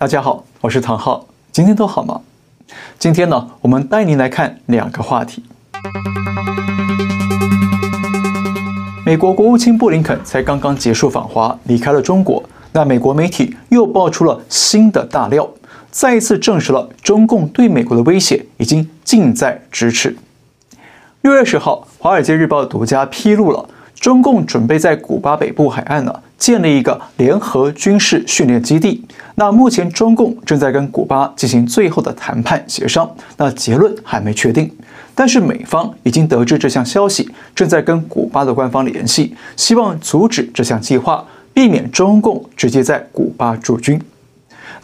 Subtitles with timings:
[0.00, 2.20] 大家好，我是唐浩，今天都好吗？
[3.00, 5.42] 今天呢，我们带您来看两个话题。
[9.04, 12.40] 美国国务卿布林肯才刚刚结束访华，离开了中国。
[12.70, 15.50] 那美国媒体又爆出了新的大料，
[15.90, 20.16] 再一次证实了中共对美国的威胁已经近在咫尺。
[21.22, 29.04] 六月十号，《华尔街日报》独家披露了中共准备在古巴北部海岸呢建立一个联合军事训练基地。
[29.34, 34.70] 那目前中共正在跟古巴进行最后的谈判协商，那结论还没确定。
[35.14, 44.00] 但是美方已经得知这项消息，正在跟古巴的官方联系，希望阻止这项计划，避免中共直接在古巴驻军。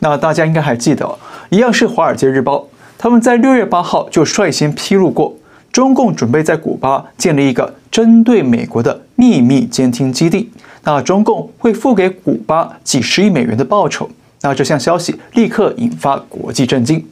[0.01, 1.17] 那大家应该还记得，
[1.51, 2.57] 一样是《华尔街日报》，
[2.99, 5.37] 他们在六月八号就率先披露过，
[5.71, 10.51] 中共准备在古巴建立一个针对美国的秘密监听基地。
[10.85, 14.09] 那中共会付给古巴几十亿美元的报酬。
[14.43, 17.05] 那这项消息立刻引发国际震惊。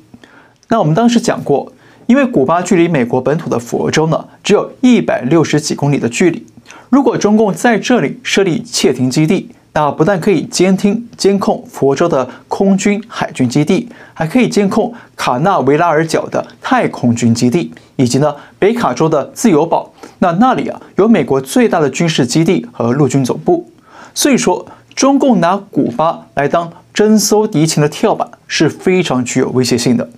[0.69, 1.73] 那我们当时讲过。
[2.06, 6.45] 因为古巴距离美国本土的佛州呢，只有一百六十几公里的距离。
[6.91, 19.91] 如果中共在这里设立窃听基地，那不但可以监听、监控佛州的空军、海军基地，还可以监控卡纳维拉尔角的太空军基地，以及呢北卡州的自由堡。
[20.23, 23.69] 那那里啊有美国最大的军事基地和陆军总部。
[24.15, 24.64] 所以说，
[24.95, 30.09] 中共拿古巴来当侦搜敌情的跳板，是非常具有威胁性的。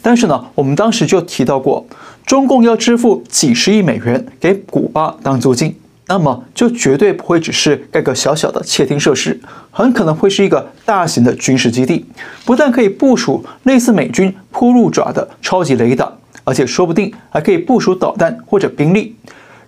[0.00, 1.84] 但是呢，我们当时就提到过，
[2.24, 5.74] 中共要支付几十亿美元给古巴当租金，
[6.06, 9.40] 那么就绝对不会只是盖个小小的窃听设施，
[9.72, 12.04] 很可能会是一个大型的军事基地，
[12.44, 16.12] 不但可以部署类似美军铺路爪的超级雷达，
[16.44, 19.16] 而且说不定还可以部署导弹或者兵力。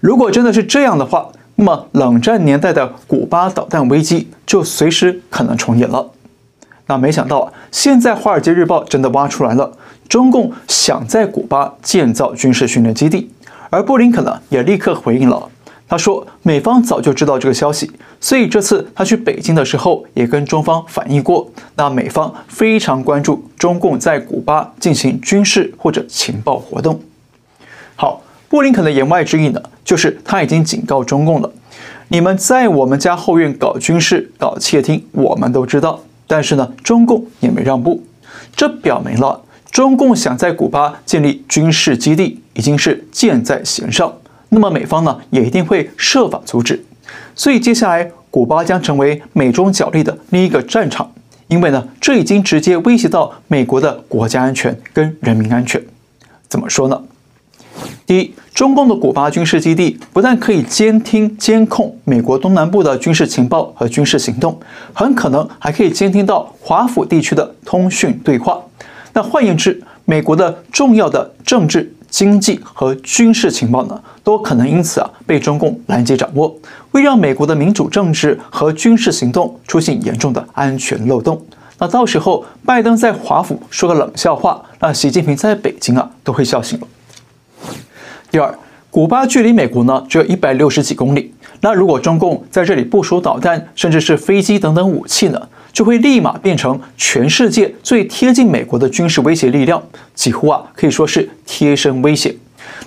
[0.00, 6.10] 如果真的是这样的话，那么冷战年代的古巴导弹危机就随时可能重演了。
[6.86, 9.72] 那没想到啊，现在《华尔街日报》真的挖出来了，
[10.08, 13.30] 中共想在古巴建造军事训练基地，
[13.70, 15.48] 而布林肯呢也立刻回应了，
[15.86, 17.90] 他说美方早就知道这个消息，
[18.20, 27.00] 所以这次他去北京的时候也跟中方反映过，那美方非常关注中共在古巴进行军事或者情报活动。
[27.96, 31.52] 好，布林肯的言外之意呢，就是他已经警告中共了，
[32.08, 36.00] 你们在我们家后院搞军事、搞窃听，我们都知道。
[36.26, 38.02] 但是呢，中共也没让步，
[38.56, 44.14] 这表明了中共想在古巴建立军事基地已经是箭在弦上。
[44.48, 46.84] 那么美方呢，也一定会设法阻止。
[47.34, 51.12] 所以接下来，古巴将成为美中角力的另一个战场，
[51.48, 55.82] 因为呢，这已经直接威胁到美国的国家安全跟人民安全。
[56.48, 57.02] 怎么说呢？
[58.06, 64.58] 第一，中共的古巴军事基地不但可以监听、监控美国东南部的军事情报和军事行动，
[64.92, 68.62] 很可能还可以监听到华府地区的通讯对话。
[69.12, 76.56] 那换言之，美国的重要的政治、经济和军事情报呢，都可能因此啊被中共拦截掌握，
[76.92, 81.44] 会让美国的民主政治和军事行动出现严重的安全漏洞。
[81.76, 86.86] 那到时候拜登在华府说个冷笑话，那习近平在北京啊都会笑醒了。
[88.30, 88.56] 第二，
[88.92, 91.34] 古巴距离美国呢只有一百六十几公里。
[91.62, 99.82] 那如果中共在这里部署导弹，甚至是飞机等等武器呢，就会立马变成全世界最贴近美国的军事威胁力量，
[100.14, 102.34] 几乎啊可以说是贴身威胁。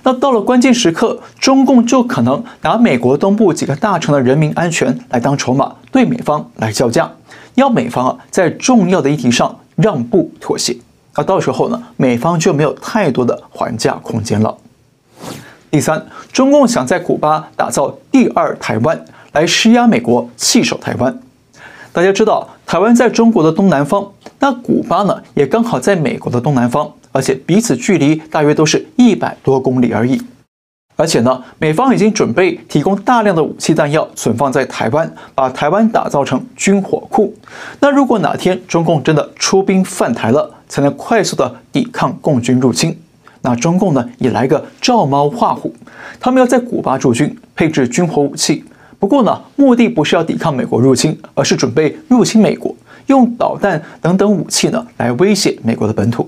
[0.03, 7.11] 那到了关键时刻，中共就可能拿美国东部几个大城的人民安全来当筹码，对美方来叫价，
[7.55, 10.75] 要美方啊在重要的议题上让步妥协。
[11.15, 14.57] 那到时候呢，美方就没有太多的还价空间了。
[15.69, 21.19] 第三，中共想在古巴打造第二台湾，来施压美国弃守台湾。
[21.97, 30.21] 大家知道，台湾在中国的东南方，那古巴呢，也刚好在美国的东南方，而且彼此距离大约都是一百多公里而已。
[30.95, 37.33] 而且呢，美方已经准备提供大量的武器弹药存放在台湾，把台湾打造成军火库。
[37.79, 42.95] 那如果哪天中共真的出兵犯台了，才能快速的抵抗共军入侵。
[43.41, 45.73] 那中共呢，也来个照猫画虎，
[46.19, 48.63] 他们要在古巴驻军，配置军火武器。
[48.99, 56.27] 不过呢，目的不是要抵抗美国入侵，而是准备入侵美国，用导弹等等武器呢来威胁美国的本土。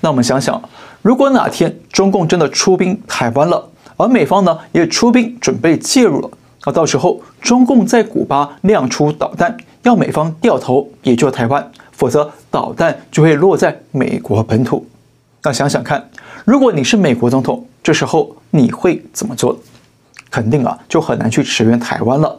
[0.00, 0.60] 那我们想想，
[1.02, 6.30] 如果哪天中共真的出兵台湾了，而美方呢也出兵准备介入了，
[6.66, 14.84] 那到时候中共在古巴亮出导弹，要美方掉头也就台湾，否则导弹就会落在美国本土。
[15.44, 16.10] 那想想看，
[16.44, 19.56] 如果你是美国总统，这时候你会怎么做？
[20.34, 22.36] 肯定啊，就很难去驰援台湾了。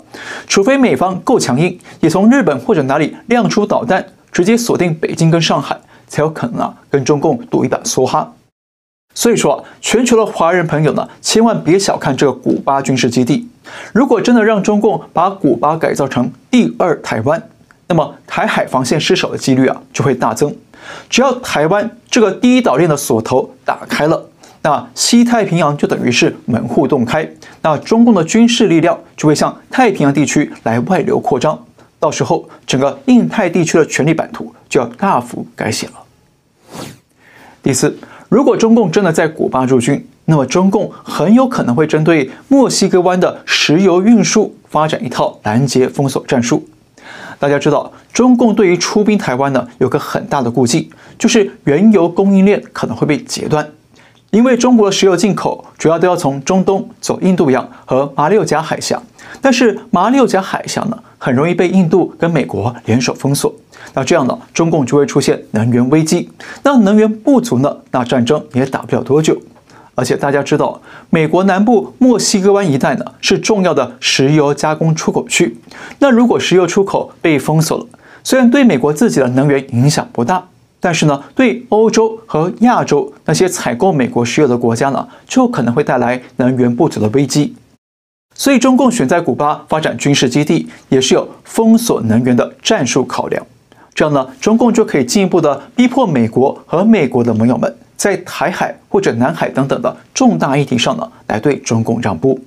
[0.48, 8.34] 除非美方够强硬，也从日本或者哪里亮出导弹，直接锁定北京跟上海，才有可能啊跟中共赌一把梭哈。
[9.14, 13.48] 所以说，全球的华人朋友呢，千万别小看这个古巴军事基地。
[13.94, 17.42] 如果真的让中共把古巴改造成第二台湾，
[17.88, 20.54] 那么台海防线失守的几率啊就会大增。
[21.10, 24.26] 只要台湾这个第一岛链的锁头打开了，
[24.66, 27.30] 那西太平洋就等于是门户洞开，
[27.62, 31.64] 那中共的军事力量就会向太平洋地区来外流扩张，
[32.00, 35.94] 到时候整个印太地区的权力版图就要大幅改写了。
[37.62, 37.96] 第四。
[38.28, 46.68] 如果中共真的在古巴驻军，那么中共很有可能会针对墨西哥湾的石油运输发展一套拦截封锁战术。
[47.38, 50.90] 大家知道，中共对于出兵台湾呢，有个很大的顾忌，
[51.20, 53.70] 就是原油供应链可能会被截断。
[54.36, 59.02] 因为中国的石油进口主要都要从中东走印度洋和马六甲海峡，
[59.40, 63.56] 但是马六甲海峡呢，很容易被印度跟美国联手封锁。
[63.94, 66.30] 那这样呢，中共就会出现能源危机。
[66.64, 69.42] 那能源不足呢，那战争也打不了多久。
[69.96, 75.58] 而且大家知道，美国南部墨西哥湾一带呢，是重要的石油加工出口区。
[76.00, 77.86] 那如果石油出口被封锁了，
[78.22, 80.44] 虽然对美国自己的能源影响不大。
[80.86, 87.56] 但是呢，对欧洲和亚洲那些采购美国石油的国家呢，就可能会带来能源不足的危机。
[88.36, 93.44] 所以，中共选在古巴发展军事基地，也是有封锁能源的战术考量。
[93.96, 102.40] 这样呢，中共就可以进一步的逼迫美国和美国的盟友们，在台海或者南海等等的重大议题上呢，来对中共让步。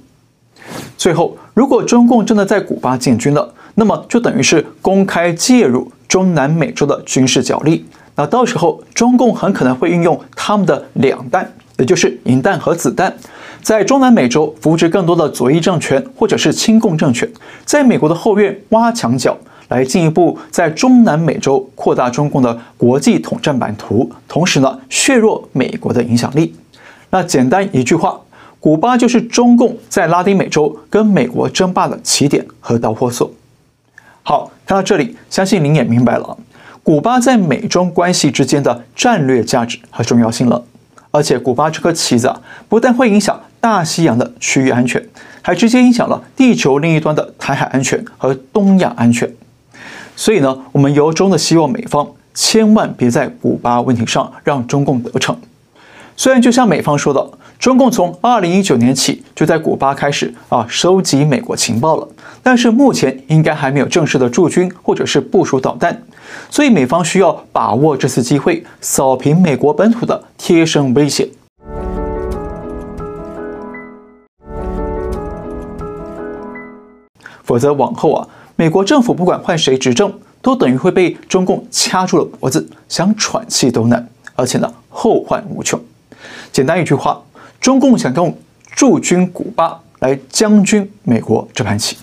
[0.96, 7.84] 最后，如果中共真的在古巴建军了，那么就等于是公开介入中南美洲的军事角力。
[8.18, 13.16] 那到时候，中共很可能会运用他们的两弹，也就是银弹和子弹，
[13.62, 17.30] 在中南美洲扶植更多的左翼政权或者是亲共政权，
[17.64, 19.38] 在美国的后院挖墙脚，
[19.68, 26.52] 来进一步在中南美洲扩大中共的国际统战版图，同时呢，削弱美国的影响力。
[27.10, 28.20] 那简单一句话，
[28.58, 33.30] 古巴就是中共在拉丁美洲跟美国争霸的起点和导火索。
[34.24, 36.36] 好，看到这里，相信您也明白了。
[36.88, 40.64] 古巴在美中关系之间的战略价值和重要性了，
[41.10, 45.06] 而且古巴这颗棋子啊，不但会影响大西洋的区域安全，
[45.42, 49.30] 还直接影响了地球另一端的台海安全和东亚安全。
[50.16, 55.36] 所以呢，我们由衷的希望美方千万别在古巴问题上让中共得逞。
[56.16, 62.08] 虽然就像美方说的，中共从二零一九年起就在古巴开始啊收集美国情报了，
[62.42, 66.02] 但是目前应该还没有正式的驻军或者是部署导弹。
[66.50, 71.28] 所以美方需要把握这次机会，扫平美国本土的贴身威胁。
[77.42, 85.80] 否则往后啊，美国政府不管换谁执政，都等于会被中共掐住了脖子，想喘气都难，而且呢，后患无穷。
[86.52, 87.22] 简单一句话，
[87.58, 88.36] 中共想用
[88.76, 91.96] 驻军古巴来将军美国这盘棋。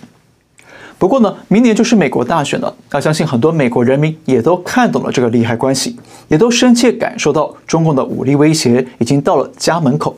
[0.98, 5.96] 不过呢，明年就是美国大选了，那相信很多美国人民也都看懂了这个利害关系，
[6.30, 10.18] 也都深切感受到中共的武力威胁已经到了家门口。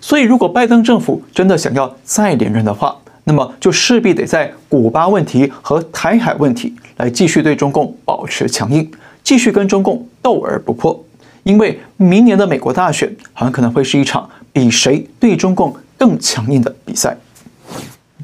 [0.00, 8.90] 所以，如果拜登政府真的想要再连任的话，那么就势必得在古巴问题和台海问题来继续对中共保持强硬，
[9.22, 11.04] 继续跟中共斗而不破。
[11.44, 17.16] 因为明年的美国大选很可能会是一场比谁对中共更强硬的比赛。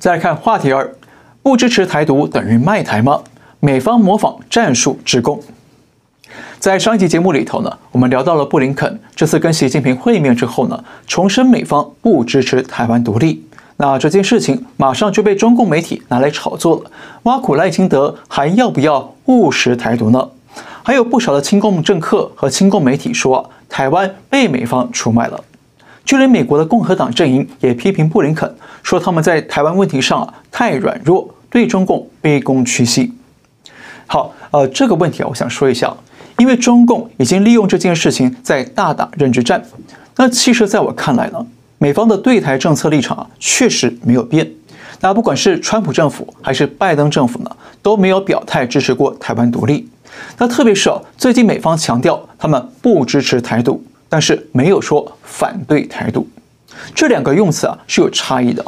[0.00, 0.92] 再看话题二。
[1.42, 3.20] 不支持台独等于卖台吗？
[3.58, 5.40] 美方模仿战术之攻。
[6.60, 13.44] 在上一集节目里头呢，我们聊到了布林肯这次跟习近平会面之后呢，重申美方不支持台湾独立。
[13.78, 16.90] 那这件事情马上就被中共媒体拿来炒作了，
[17.24, 20.28] 挖苦赖清德还要不要务实台独呢？
[20.84, 25.42] 还有不少的亲共政客和亲共媒体说，台湾被美方出卖了。
[26.04, 33.12] 就连美国的共和党阵营也批评布林肯，说他们在台湾问题上啊太软弱，对中共卑躬屈膝。
[34.06, 35.94] 好，呃，这个问题啊，我想说一下，
[36.38, 39.62] 因为中共已经利用这件事情在大打认知战。
[40.16, 44.50] 那其实在我看来呢，美方的对台政策立场啊确实没有变。
[45.00, 49.86] 那不管是川普政府还是拜登政府呢，都没有表态支持过台湾独立。
[50.38, 53.84] 那特别是啊，最近美方强调他们不支持台独。
[54.08, 56.28] 但是没有说反对台独，
[56.94, 58.62] 这两个用词啊是有差异的。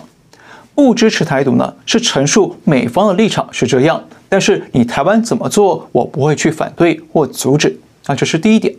[0.75, 7.79] 不支持台独呢，是陈述美方的立场是这样，但是你台湾怎么做，我不会去反对或阻止。
[8.07, 8.75] 那这是第一点。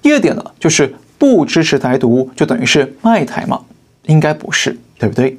[0.00, 3.60] 第二点呢，就是不支持台独就等于是卖台吗？
[4.06, 5.36] 应该不是，对不对？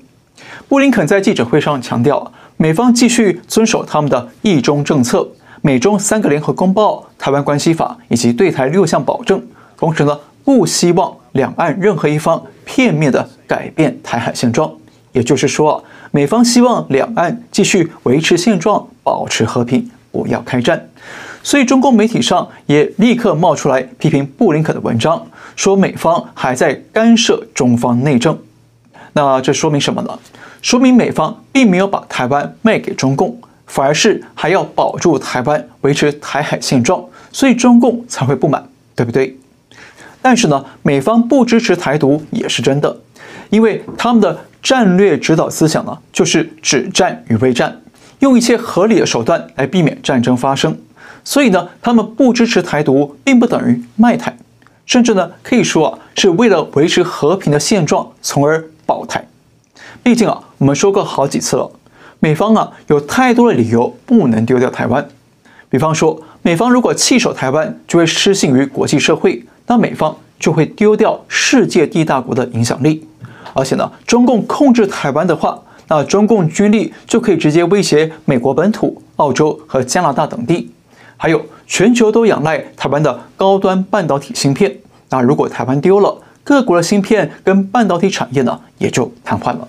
[0.67, 5.27] 布林肯在记者会上强调，美方继续遵守他们的一中政策，
[5.61, 9.41] 美中三个联合公报、台湾关系法以及对台六项保证，
[9.77, 14.69] 同时呢，不希望两岸任何一方片面的改变台海现状。
[15.15, 20.89] 也就是说，美方希望两岸继续维持现状，保持和平，不要开战。
[21.41, 28.37] 所以，中共媒体上也立刻冒出来批评布林肯的文章，说美方还在干涉中方内政。
[29.13, 30.19] 那这说明什么呢？
[30.61, 39.37] 说明美方并没有把台湾卖给中共，反而是还要保住台湾，维持台海现状，所以中共才会不满，对不对？
[40.21, 42.97] 但是呢，美方不支持台独也是真的，
[43.51, 47.83] 因为他们的战略指导思想呢，就是止战与未战，
[48.17, 50.75] 用一切合理的手段来避免战争发生。
[51.23, 54.35] 所以呢，他们不支持台独，并不等于卖台，
[54.87, 59.27] 甚至呢，可以说啊，是为了维持和平的现状，从而保台。
[60.01, 61.69] 毕竟啊，我们说过好几次了，
[62.19, 65.07] 美方啊有太多的理由不能丢掉台湾。
[65.69, 73.07] 比方说，美方如果弃守台湾，就会失信于国际社会，那美方就会丢掉世界第一大国的影响力。
[73.55, 75.57] 而且呢，中共控制台湾的话，
[75.87, 80.69] 那中共军力就可以直接威胁美国本土、澳洲和加拿大等地。
[81.15, 84.75] 还有，全球都仰赖台湾的高端半导体芯片。
[85.09, 89.65] 那如果台湾丢了，各国的芯片跟半导体产业呢，也就瘫痪了。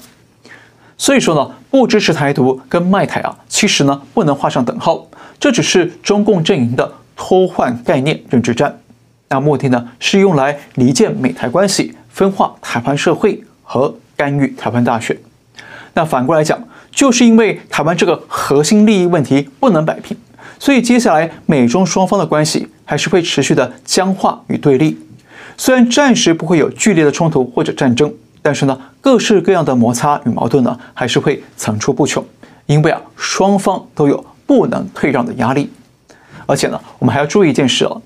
[0.98, 5.06] 所以说呢，不支持台独跟卖台啊，其实呢不能画上等号。
[5.38, 8.80] 这只是中共阵营的偷换概念认知战。
[9.28, 15.14] 那目的呢是用来离间美台关系、分化台湾社会和干预台湾大选。
[15.92, 16.58] 那反过来讲，
[16.90, 20.16] 就是因为台湾这个核心利益问题不能摆平。
[20.58, 24.99] 所以接下来美中双方的关系还是会持续的僵化与对立，
[25.58, 32.25] 虽然暂时不会有剧烈的冲突或者战争，但是呢，各式各样的摩擦与矛盾呢，还是会层出不穷。
[32.64, 35.70] 因为啊，双方都有不能退让的压力，
[36.46, 38.00] 而且呢，我们还要注意一件事哦，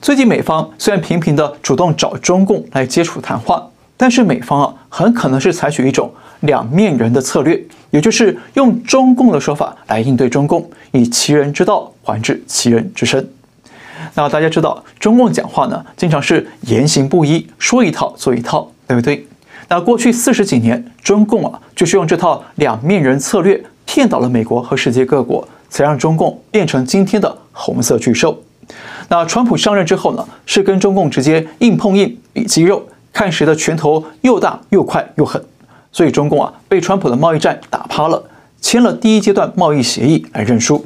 [0.00, 7.62] 最近美方虽然频频的主动找中共来接触谈话，但是美方啊，很可能是采取一种两面人的策略。
[7.90, 13.26] 也就是用中共的说法来应对中共，以其人之道还治其人之身。
[14.12, 19.26] 那大家知道，中共讲话呢，经常是言行不一，说一套做一套，对不对？
[19.68, 28.38] 那过去四十几年，中共啊，就是用这套两面人策略骗倒了美国和世界各国，才让中共变成今天的红色巨兽。
[29.08, 35.42] 那川普上任之后呢，是跟中共直接硬碰硬，比肌肉，看谁的拳头又大又快又狠。
[35.90, 38.22] 所以中共啊被川普的贸易战打趴了，
[38.60, 40.84] 签了第一阶段贸易协议来认输。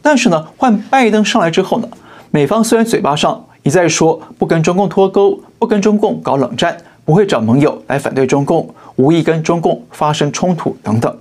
[0.00, 1.88] 但是呢，换拜登上来之后呢，
[2.30, 11.18] 美方虽然嘴巴上一再说不跟中共脱钩，不跟中共搞冷战，不会找盟友来反对中共，无意跟中共发生冲突等等，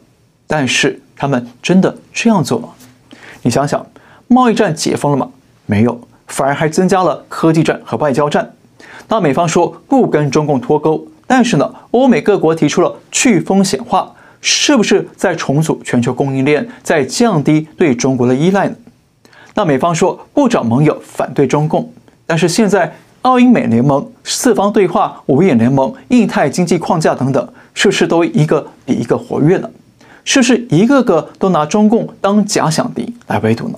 [0.48, 2.70] 但是他们真的这样做吗？
[3.42, 3.86] 你想想，
[4.28, 5.30] 贸易战解封了吗？
[5.66, 8.54] 没有，反而还增加了科技战和外交战。
[9.08, 11.08] 那美方说不跟中共脱钩。
[11.30, 18.76] 但是呢，欧美各国提出了去风险化，是不是在重组全球供应链，在降低对中国的依赖呢？
[19.54, 21.92] 那美方说不找盟友反对中共，
[22.26, 29.70] 但是现在澳英美联盟、四方对话、五眼联盟、印太经济框架等等，是不是都一个比一个活跃呢？
[30.24, 33.78] 是不是一个个都拿中共当假想敌来围堵呢？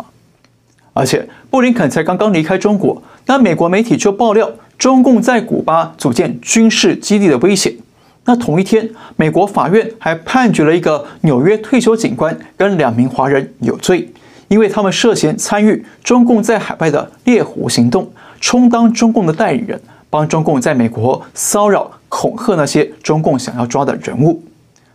[0.94, 4.52] 而且布林肯才刚刚离开中国，那美国媒体就爆料。
[4.80, 7.76] 中共在古巴组建军事基地的威胁。
[8.24, 14.10] 那同一天，美国法院还判决了一个纽约退休警官跟两名华人有罪，
[14.48, 18.10] 因为他们涉嫌参与中共在海外的猎狐行动，
[18.40, 24.42] 充当中共的代理人，帮中共在美国骚扰、恐吓那些中共想要抓的人物。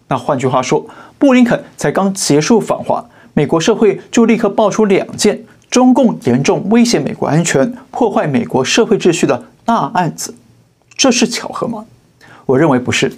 [0.08, 0.86] 那换句话说，
[1.18, 9.44] 布林肯才刚结束访华，美国社会就立刻爆出两件中共严重威胁美国安全、破坏美国社会秩序的。
[9.64, 10.34] 大案子，
[10.96, 11.84] 这是巧合吗？
[12.46, 13.12] 我认为不是。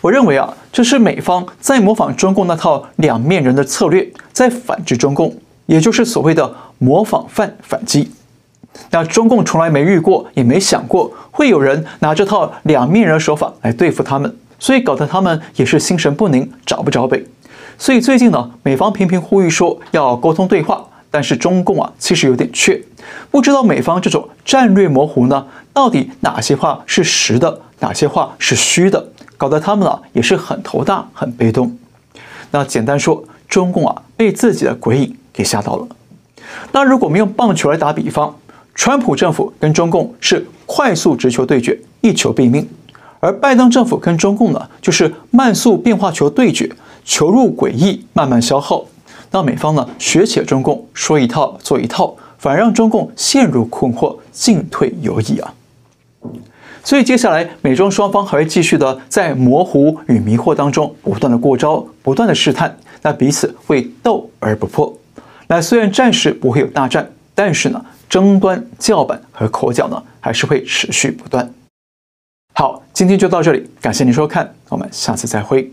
[0.00, 8.10] 我认为啊，这是美方在模仿中共那套两面人的策略，在反制中共，也就是所谓的模仿犯反击。
[8.90, 17.26] 那中共从来没遇过，也没想过会有人拿这套两面人手法来对付他们，所以搞得他们也是心神不宁，找不着北。
[17.76, 20.86] 所以最近呢，美方频频呼吁说要沟通对话。
[21.10, 22.80] 但是中共啊，其实有点怯，
[23.30, 31.76] 不知道美方这种战略模糊呢，到底哪些话是实的，哪些话是虚的，搞得他们啊也是很头大、很被动。
[32.52, 35.88] 那简单说，中共啊被自己的鬼影给吓到了。
[36.72, 38.36] 那如果我们用棒球来打比方，
[38.74, 42.64] 川普政府跟中共是快速直球对决，一球毙命；
[43.18, 46.70] 而拜登政府跟中共呢，就是慢速变化球对决，
[47.04, 48.84] 球入诡异，慢慢消耗。
[49.30, 55.54] 让美方呢学起了中共说一套做一套，反而让中共陷入困惑，进退有以啊。
[56.82, 64.92] 所以接下来美中双方还会继续的在模糊与迷惑当中不断的过招，不断的试探，那彼此会斗而不破。
[65.46, 71.52] 那虽然暂时不会有大战，但是呢，争端、叫板和口角呢还是会持续不断。
[72.54, 75.70] 好，今天就到这里，感谢您收看，我们下次再会。